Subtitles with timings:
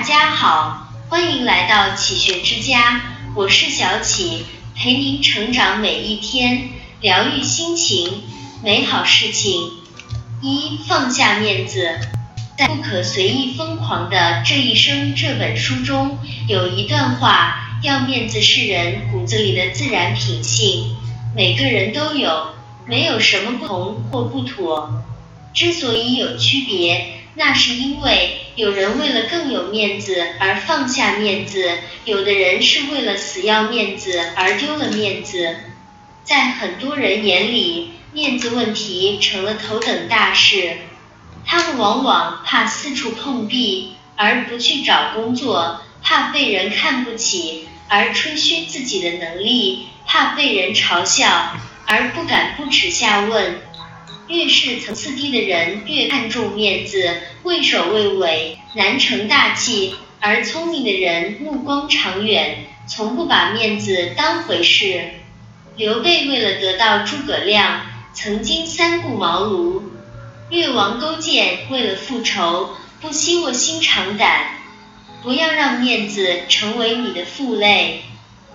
[0.00, 3.02] 大家好，欢迎来到启学之家，
[3.34, 6.70] 我是小启，陪您成长每一天，
[7.02, 8.22] 疗愈心情，
[8.64, 9.60] 美好事情。
[10.40, 12.00] 一放下面子，
[12.56, 16.16] 在《不可随意疯狂的这一生》这本书中，
[16.48, 20.96] 有一段话：要面子是人骨子里的自然品性，
[21.36, 22.54] 每个人都有，
[22.86, 25.04] 没有什么不同或不妥。
[25.52, 27.19] 之所以有区别。
[27.34, 35.56] 那是因为有人为了更有面子而放下面子，有的人是为了死要面子而丢了面子。
[36.24, 40.78] 在很多人眼里，面子问题成了头等大事，
[41.46, 51.52] 他们往往怕四处碰壁而不去找工作，怕被人看不起而吹嘘自己的能力，怕被人嘲笑
[51.86, 53.60] 而不敢不耻下问。
[54.30, 65.02] 越是层次低的人，越看重面子，畏首畏尾，难成大器；而聪明的人目光长远，从不把面子当回事。
[65.76, 69.82] 刘备为了得到诸葛亮，曾经三顾茅庐；
[70.48, 74.46] 越王勾践为了复仇，不惜卧薪尝胆。
[75.22, 78.02] 不要让面子成为你的负累。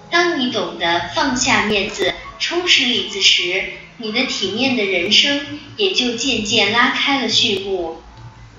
[0.10, 3.66] 当你懂得放下面子，充实里子时，
[3.98, 8.02] 你的体面的人生也就渐渐拉开了序幕。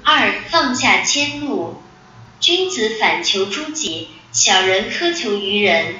[0.02, 1.74] 二放下迁怒，
[2.40, 5.96] 君子反求诸己，小人苛求于人。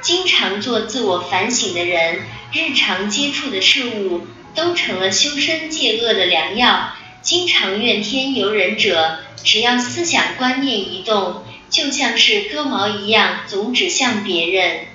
[0.00, 2.20] 经常做自我反省的人，
[2.52, 4.22] 日常接触的事物
[4.54, 6.94] 都成了修身戒恶的良药。
[7.20, 14.86] 经常怨天尤人者，只要思想观念一动，就像是割毛一样，总指向别人。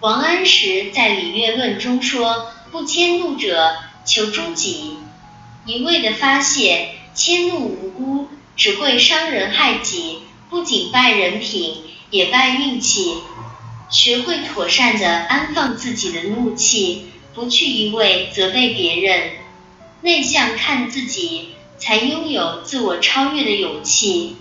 [0.00, 2.50] 王安石在《礼乐论》中说。
[2.72, 4.96] 不迁怒者，求诸己，
[5.66, 13.18] 一味的发泄，迁怒无辜，只会伤人害己，不仅败人品，也败运气。
[13.90, 19.32] 学会妥善的安放自己的怒气，不去一味责备别人，
[20.00, 24.38] 内向看自己，才拥有自我超越的勇气。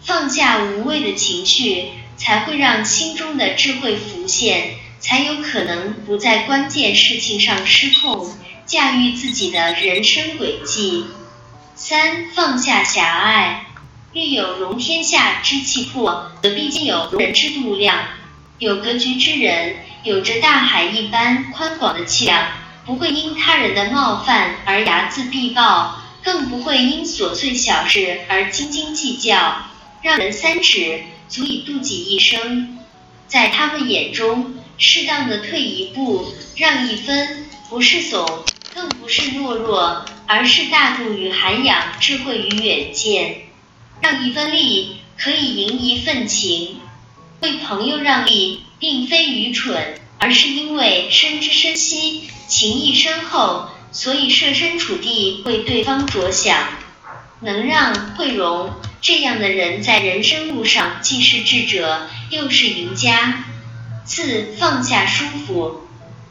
[0.00, 4.76] 放下无谓的情绪，才会让心中的智慧浮现。
[5.00, 8.28] 才有可能不在关键事情上失控，
[8.64, 11.04] 驾驭自己的人生轨迹。
[11.74, 13.66] 三放下狭隘，
[14.12, 17.98] 欲有容天下之气魄，则必先有容人之度量。
[18.58, 22.46] 有格局之人，有着大海一般宽广的气量，
[22.86, 29.56] 不会因他人的冒犯而睚眦必报，更不会因琐碎小事而斤斤计较。
[30.00, 32.78] 让人三尺，足以度己一生。
[33.26, 34.53] 在他们眼中。
[34.76, 43.42] 适当的退一步，让一分，不是怂，更不是懦弱，而是大度与涵养，智慧与远见。
[44.00, 46.80] 让一分力，可以赢一份情。
[47.40, 56.68] 为朋友让利，并非愚蠢，而是因为深知深惜，情谊深厚，所以设身处地为对方着想。
[57.40, 63.44] 能让会容，这样的人在人生路上既是智者，又是赢家。
[64.06, 65.80] 四放下舒服，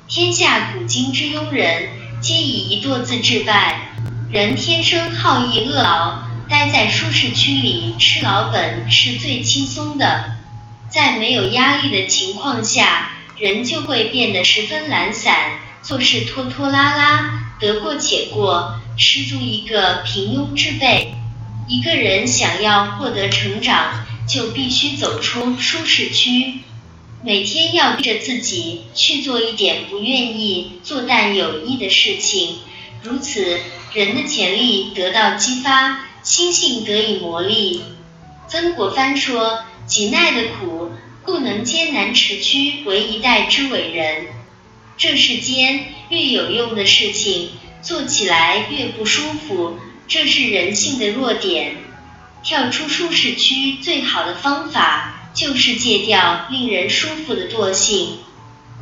[0.07, 1.89] 天下古今之庸人，
[2.22, 3.89] 皆以一惰字致败。
[4.29, 10.35] 人天生好逸恶劳，待在舒适区里吃老本是最轻松的。
[10.89, 21.16] 在没有压力的情况下，人就会变得十分懒散，做事拖拖拉拉，得过且过，失足一个平庸之辈。
[21.67, 26.59] 一个人想要获得成长，就必须走出舒适区。
[27.25, 32.57] 每天要逼着自己去做一点不愿意做但有益的事情，
[33.01, 33.61] 如此
[33.94, 37.79] 人的潜力得到激发，心性得以磨砺。
[38.50, 40.91] 曾国藩说：“己耐的苦，
[41.23, 44.28] 故能艰难持屈为一代之伟人。”
[44.97, 47.51] 这世间越有用的事情，
[47.81, 49.78] 做起来越不舒服，
[50.09, 51.78] 这是人性的弱点。
[52.44, 55.22] 跳出舒适区最好的方法。
[55.33, 58.19] 就是戒掉令人舒服的惰性，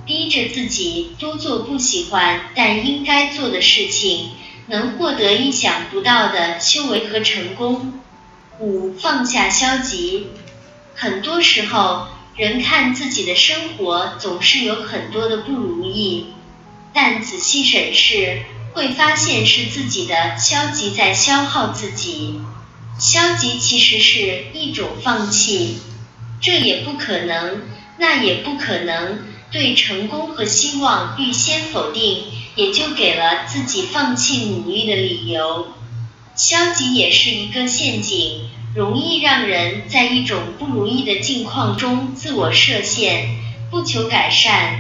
[0.06, 4.32] 逼着自己多做不喜欢但应该做的事情，
[4.68, 8.02] 能获得意想不到的修为和成功。
[8.60, 10.28] 五放下消极，
[10.94, 16.28] 很多时候人看自己的生活总是有很多的不如意，
[16.94, 18.44] 但仔细审视
[18.74, 22.42] 会发现是自己的消极在消耗自己，
[23.00, 25.78] 消极其实是一种放弃。
[26.42, 27.62] 这也不可能，
[27.98, 29.20] 那也不可能，
[29.52, 32.24] 对成功和希望预先否定，
[32.56, 35.68] 也就给了自己放弃努力的理由。
[36.36, 43.36] 消极也是一个陷阱，容易让人在一种不如意的境况中自我设限，
[43.70, 44.80] 不求改善。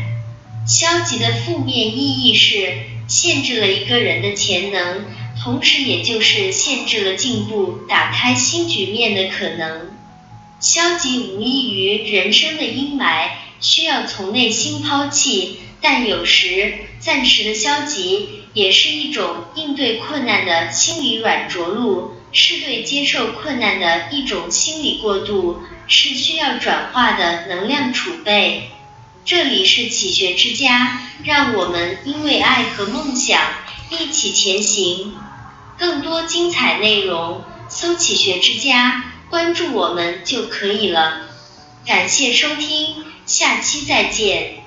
[0.66, 5.02] 消极的负面意义是限制了一个人的潜能，
[5.44, 9.92] 同时也就是限制了进步、打开新局面的可能。
[10.62, 13.30] 消极无异于人生的阴霾，
[13.60, 15.58] 需要从内心抛弃。
[15.82, 28.70] 但有时，暂时的消极也是一种应对困难的心理软着陆，是对接受困难的一种心理过渡，是需要转化的能量储备。
[29.26, 33.42] 这里是启学之家，让我们因为爱和梦想
[33.90, 35.16] 一起前行。
[35.80, 41.22] 更多精彩内容，搜“启学之家”，关注我们就可以了。
[41.86, 44.61] 感谢收听，下期再见。